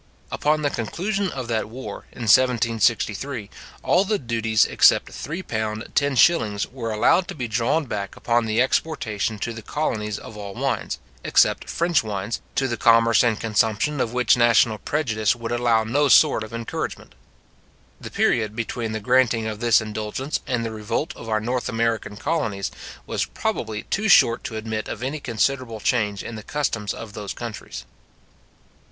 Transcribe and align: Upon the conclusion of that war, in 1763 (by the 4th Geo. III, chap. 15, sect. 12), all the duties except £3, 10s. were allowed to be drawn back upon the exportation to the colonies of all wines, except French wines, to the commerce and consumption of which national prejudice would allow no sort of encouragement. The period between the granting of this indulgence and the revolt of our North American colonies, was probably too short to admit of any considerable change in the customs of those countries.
Upon 0.31 0.63
the 0.63 0.71
conclusion 0.71 1.29
of 1.29 1.47
that 1.49 1.69
war, 1.69 2.05
in 2.11 2.23
1763 2.23 2.81
(by 2.81 3.49
the 3.49 3.51
4th 3.53 3.53
Geo. 3.53 3.53
III, 3.53 3.53
chap. 3.53 3.53
15, 3.53 3.53
sect. 3.53 3.83
12), 3.83 3.91
all 3.97 4.05
the 4.05 4.17
duties 4.17 4.65
except 4.65 5.11
£3, 5.11 5.43
10s. 5.93 6.71
were 6.71 6.91
allowed 6.91 7.27
to 7.27 7.35
be 7.35 7.47
drawn 7.47 7.85
back 7.85 8.15
upon 8.15 8.47
the 8.47 8.59
exportation 8.59 9.37
to 9.37 9.53
the 9.53 9.61
colonies 9.61 10.17
of 10.17 10.35
all 10.35 10.55
wines, 10.55 10.97
except 11.23 11.69
French 11.69 12.03
wines, 12.03 12.41
to 12.55 12.67
the 12.67 12.77
commerce 12.77 13.21
and 13.21 13.39
consumption 13.39 14.01
of 14.01 14.11
which 14.11 14.35
national 14.35 14.79
prejudice 14.79 15.35
would 15.35 15.51
allow 15.51 15.83
no 15.83 16.07
sort 16.07 16.43
of 16.43 16.51
encouragement. 16.51 17.13
The 18.01 18.09
period 18.09 18.55
between 18.55 18.93
the 18.93 18.99
granting 18.99 19.45
of 19.45 19.59
this 19.59 19.81
indulgence 19.81 20.39
and 20.47 20.65
the 20.65 20.71
revolt 20.71 21.15
of 21.15 21.29
our 21.29 21.39
North 21.39 21.69
American 21.69 22.17
colonies, 22.17 22.71
was 23.05 23.25
probably 23.25 23.83
too 23.83 24.09
short 24.09 24.43
to 24.45 24.57
admit 24.57 24.87
of 24.87 25.03
any 25.03 25.19
considerable 25.19 25.79
change 25.79 26.23
in 26.23 26.33
the 26.35 26.41
customs 26.41 26.91
of 26.91 27.13
those 27.13 27.33
countries. 27.35 27.85